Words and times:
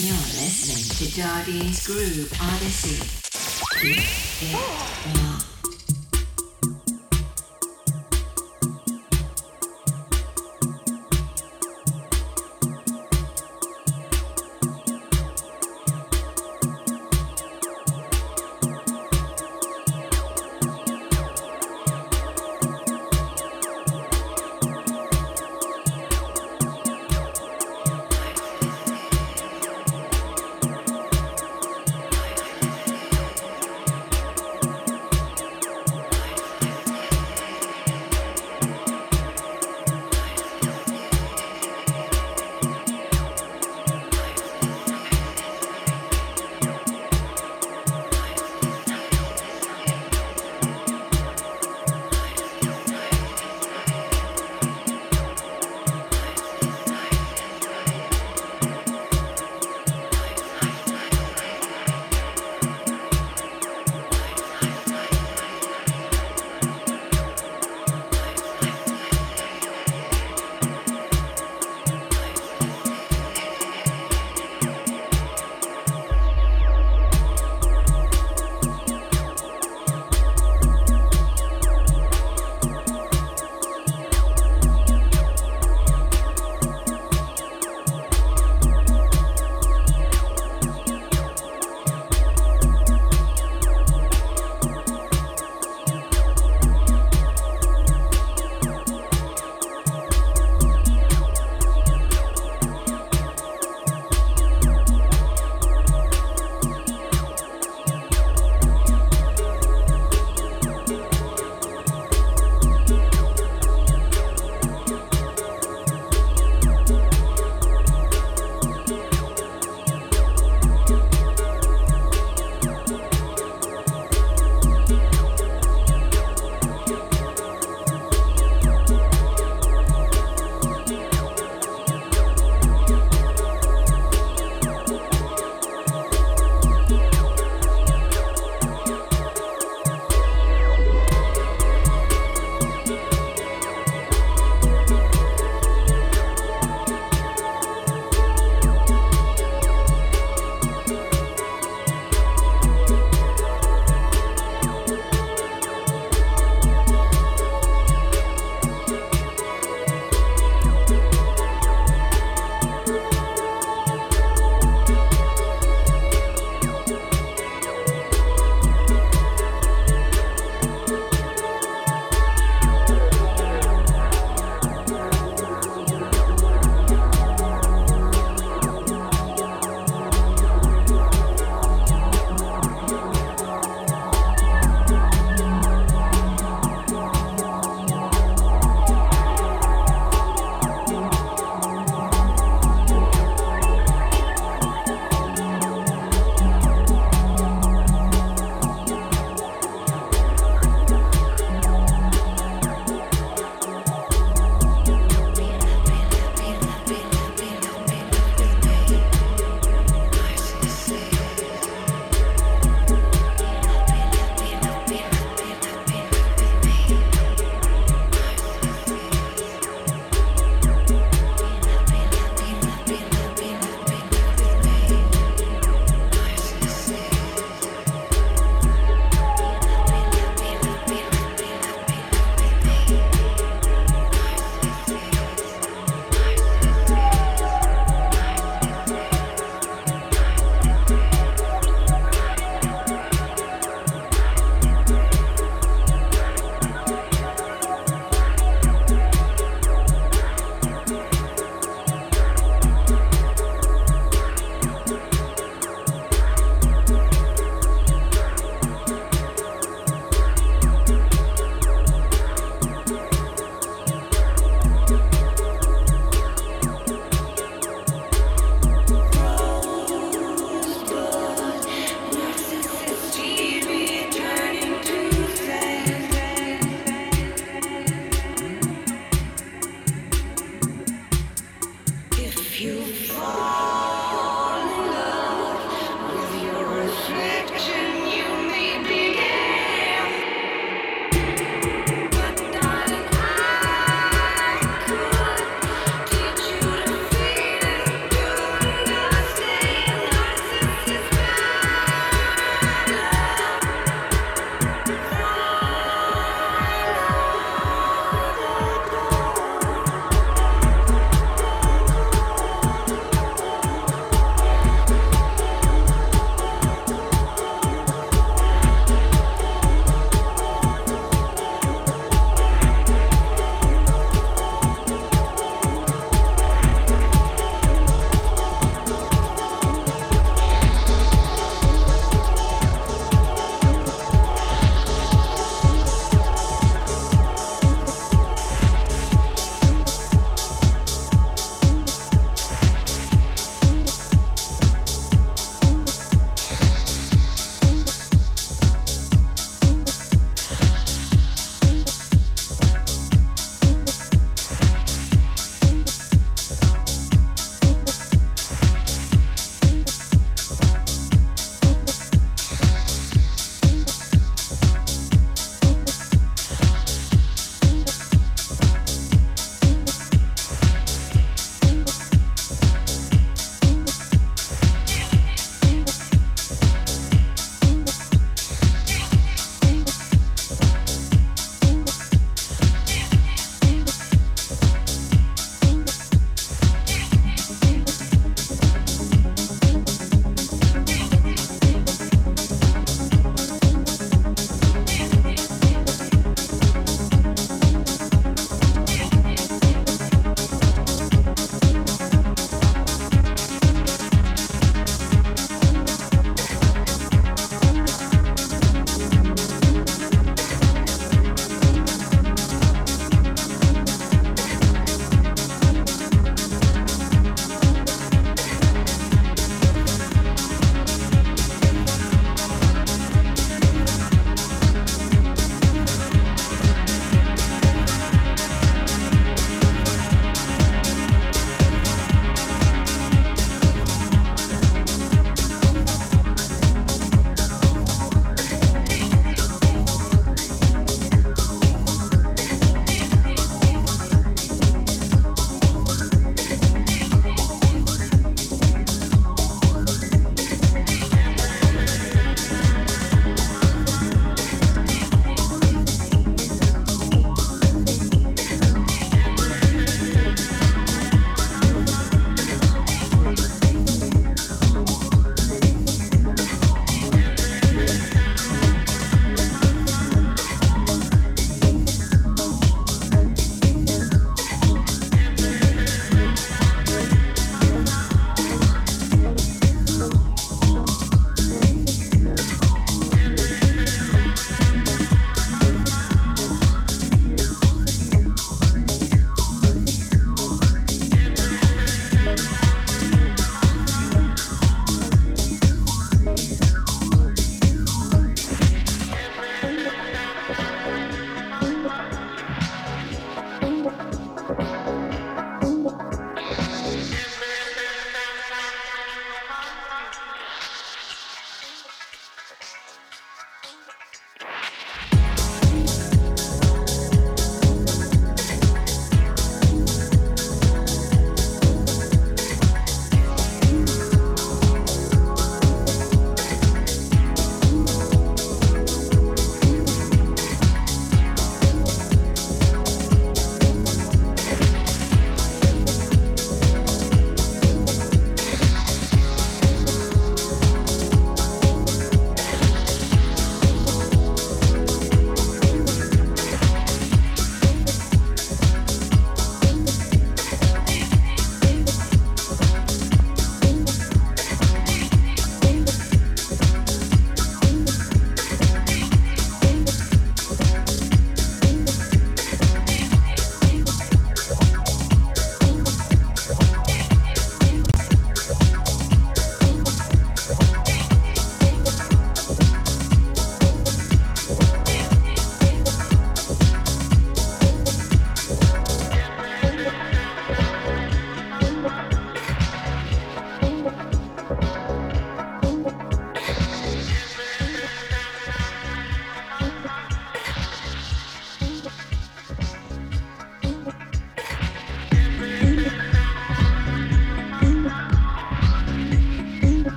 You're 0.00 0.14
listening 0.14 1.10
to 1.10 1.20
Darby's 1.20 1.84
Groove 1.84 2.32
Odyssey. 2.40 3.02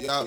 Yeah. 0.00 0.22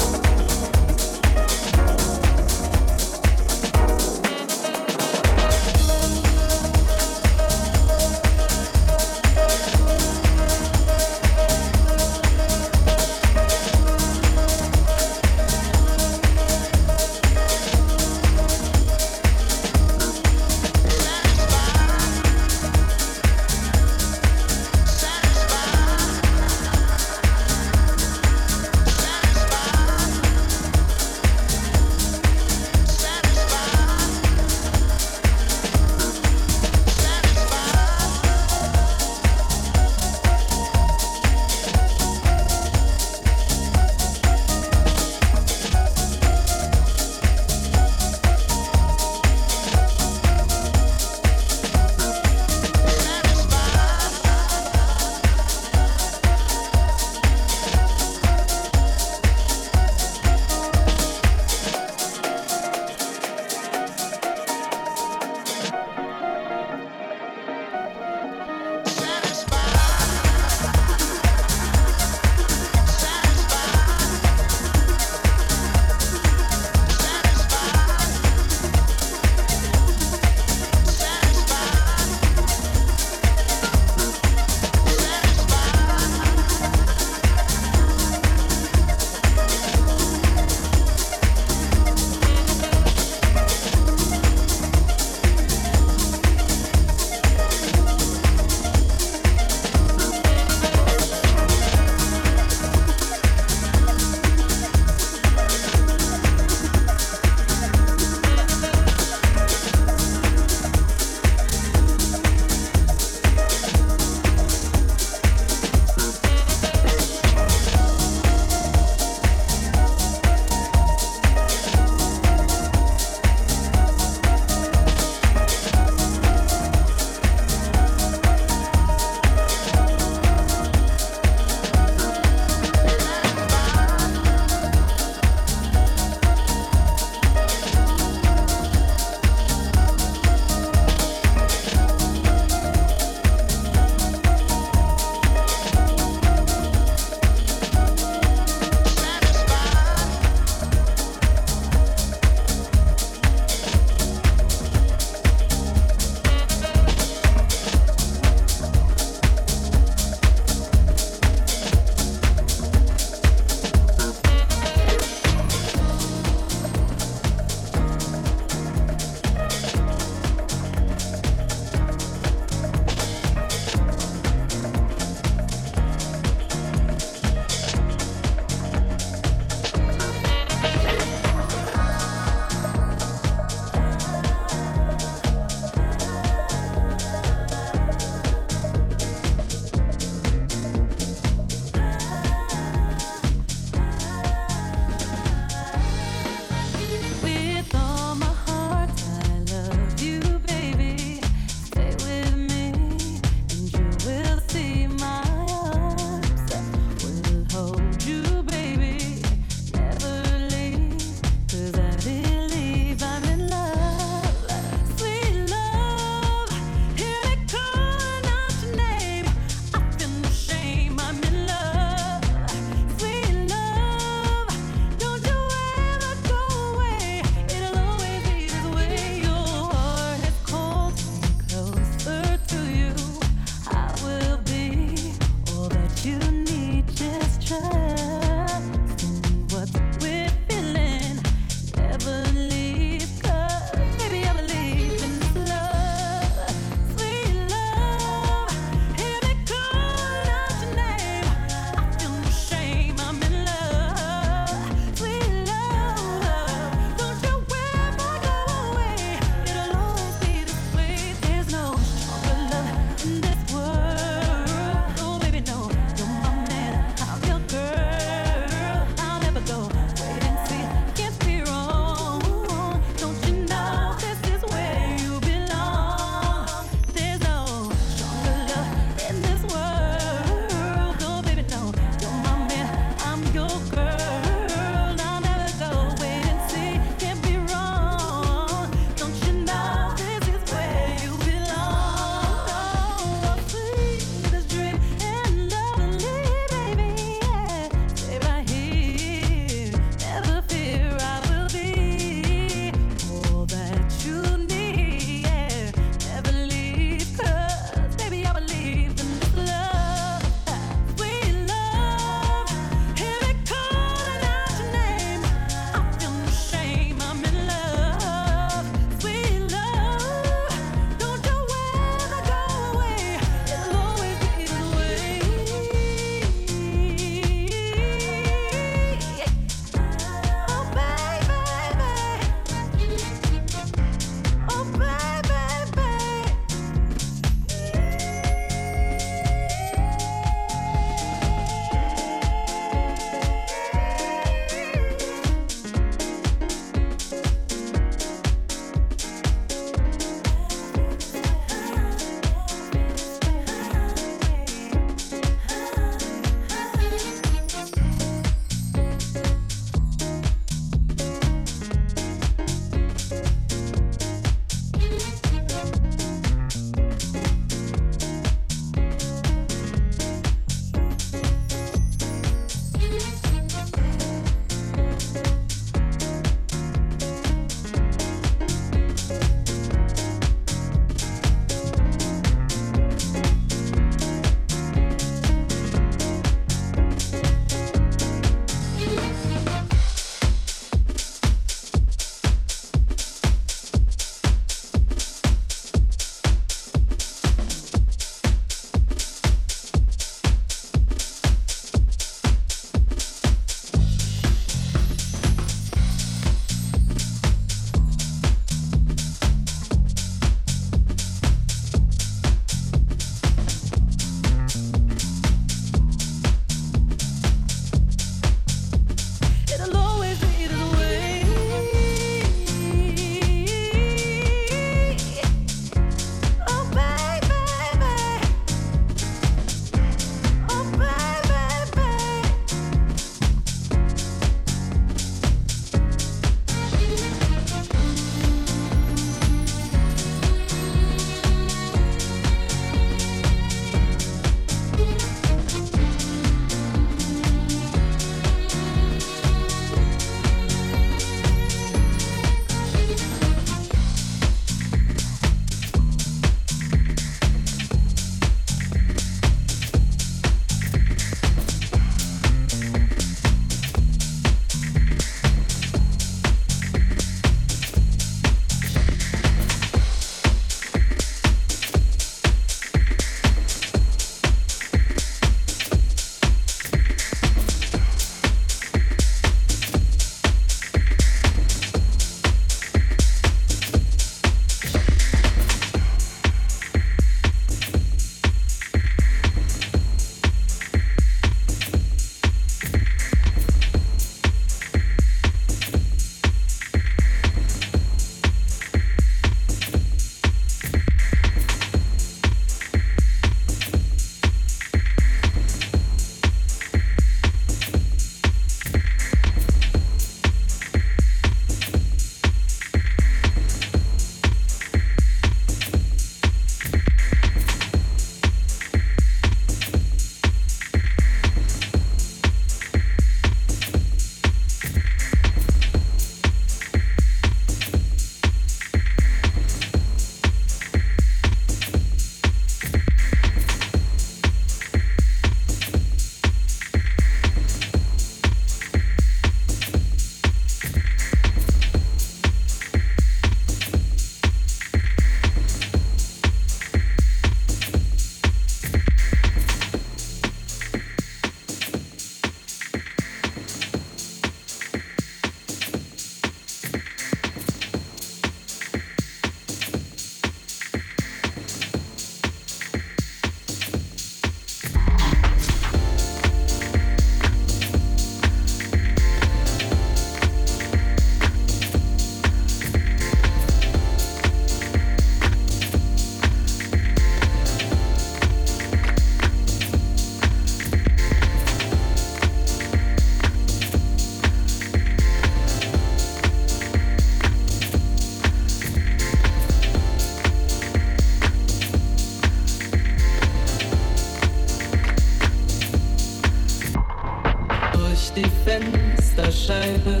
Die 598.16 598.24
Fensterscheibe 598.44 600.00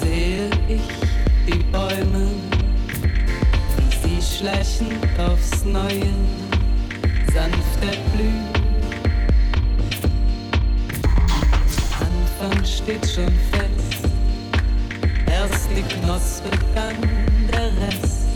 sehe 0.00 0.48
ich 0.68 0.80
die 1.46 1.62
Bäume, 1.64 2.28
wie 4.02 4.20
sie 4.20 4.36
schleichend 4.38 5.04
aufs 5.18 5.64
Neue 5.64 6.08
sanft 7.34 7.82
erblühen. 7.82 8.48
Anfang 12.00 12.64
steht 12.64 13.06
schon 13.06 13.32
fest, 13.52 14.08
erst 15.26 15.68
die 15.76 15.82
Knospe, 15.82 16.50
dann 16.74 16.96
der 17.52 17.70
Rest. 17.86 18.28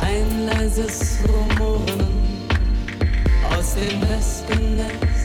Ein 0.00 0.46
leises 0.46 1.18
Rumoren 1.28 2.06
aus 3.50 3.74
dem 3.74 4.00
Wespennest. 4.02 5.17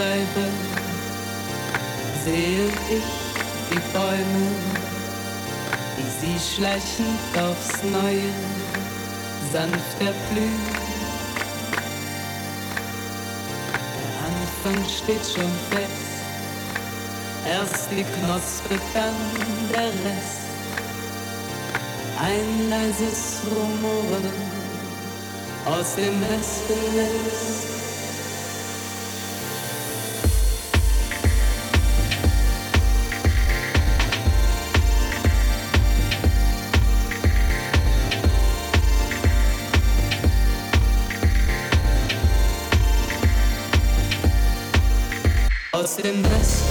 Fensterscheibe 0.00 0.48
sehe 2.24 2.68
ich 2.88 3.10
die 3.70 3.82
Bäume, 3.92 4.46
wie 5.96 6.10
sie 6.20 6.54
schleichend 6.54 7.18
aufs 7.36 7.82
Neue 7.82 8.32
sanft 9.52 10.00
erblühen. 10.00 10.60
Der 13.96 14.72
Anfang 14.72 14.84
steht 14.88 15.24
schon 15.24 15.52
fest, 15.70 16.10
erst 17.46 17.90
die 17.90 18.04
Knospe, 18.04 18.80
dann 18.94 19.14
der 19.70 19.88
Rest. 19.88 20.40
Ein 22.18 22.70
leises 22.70 23.40
Rumoren 23.50 24.30
aus 25.66 25.94
dem 25.96 26.20
Wespennest. 26.22 27.29
Aus 45.80 45.96
dem 45.96 46.22
Westen. 46.24 46.69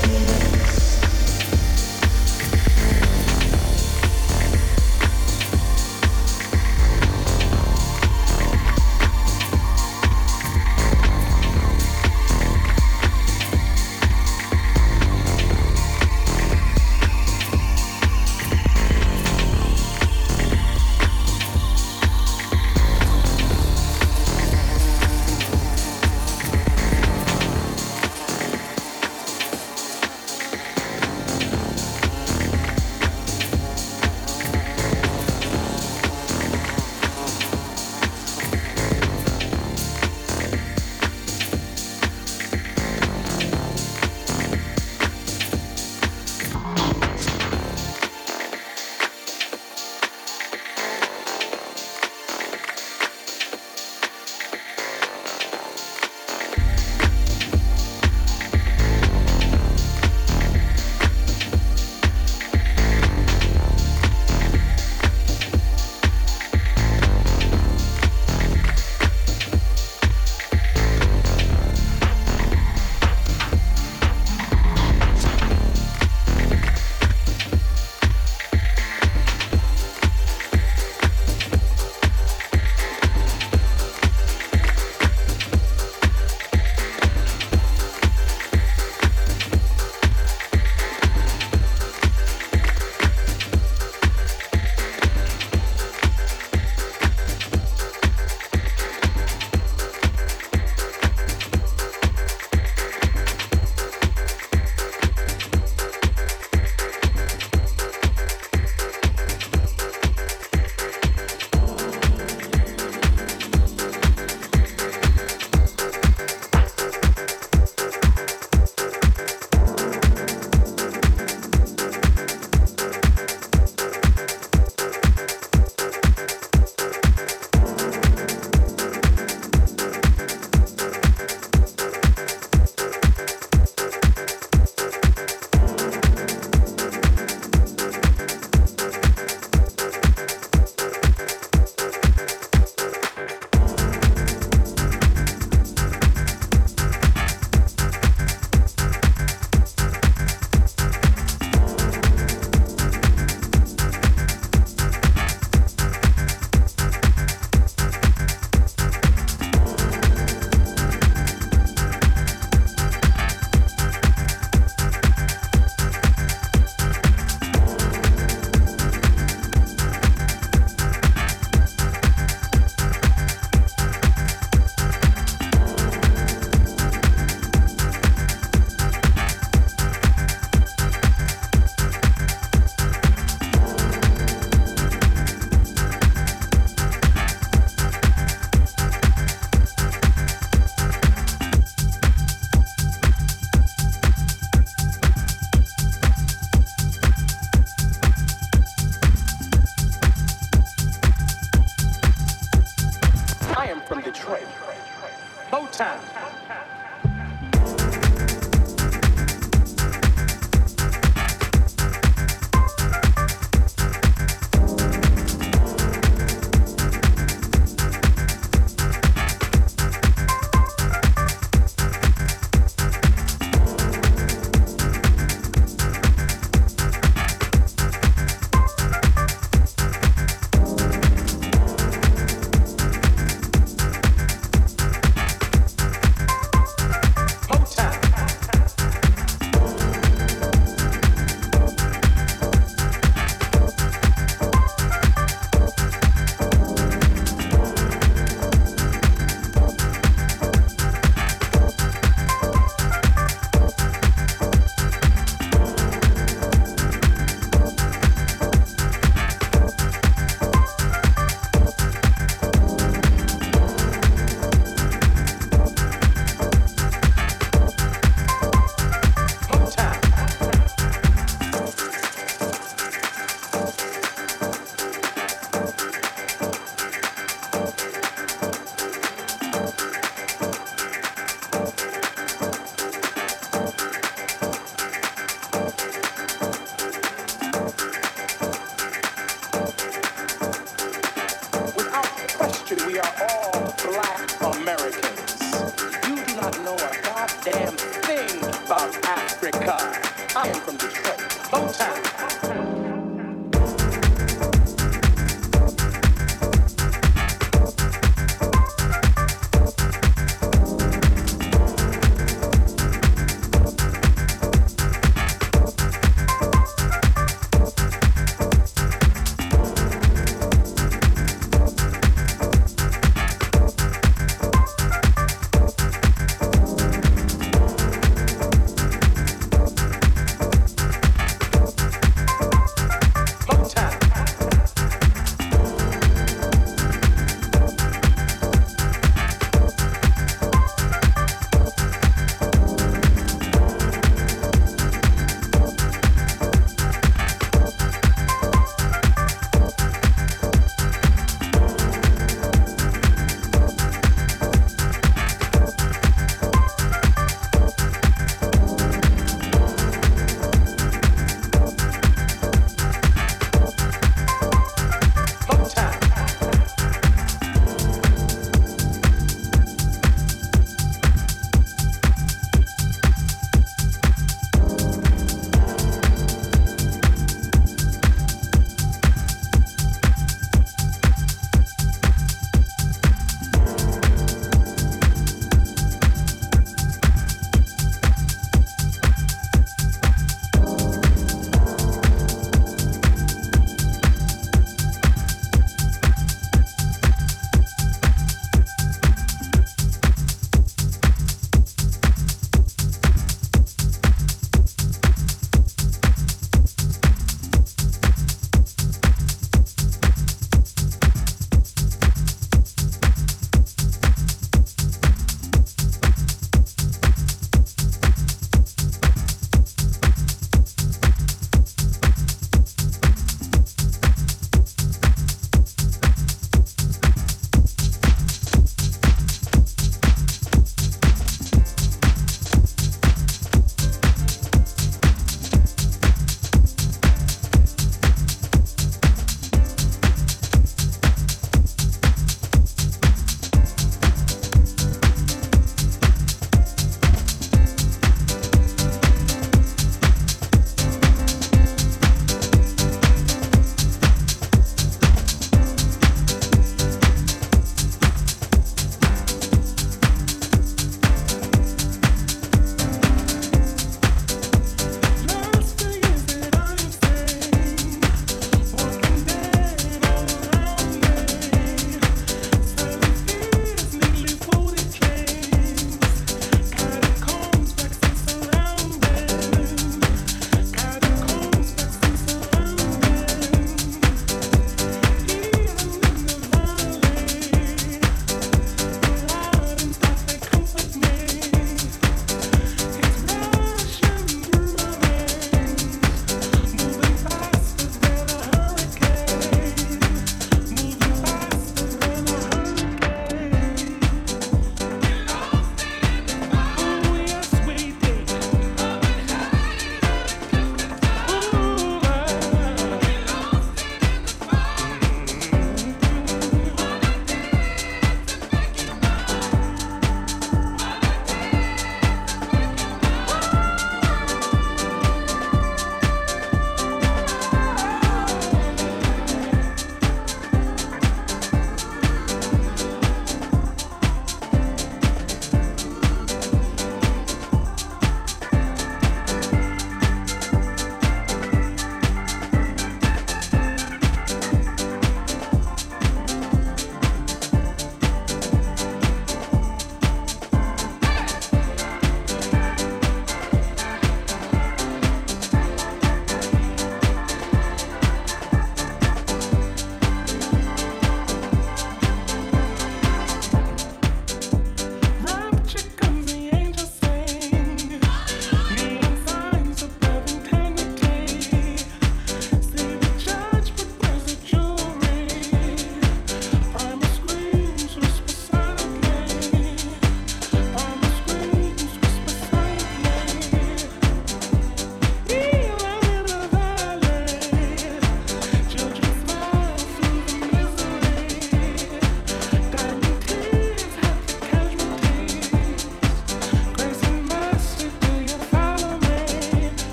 你 205.79 205.85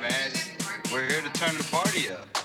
man. 0.00 0.30
We're 0.92 1.06
here 1.08 1.20
to 1.20 1.30
turn 1.30 1.56
the 1.56 1.64
party 1.64 2.10
up. 2.10 2.35